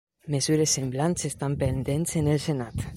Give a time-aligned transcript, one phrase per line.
[0.35, 2.87] Mesures semblants estan pendents en el senat.